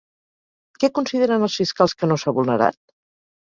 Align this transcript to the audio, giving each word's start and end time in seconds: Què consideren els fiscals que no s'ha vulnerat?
Què 0.83 0.89
consideren 0.95 1.47
els 1.49 1.59
fiscals 1.61 1.97
que 2.01 2.13
no 2.13 2.21
s'ha 2.23 2.37
vulnerat? 2.41 2.83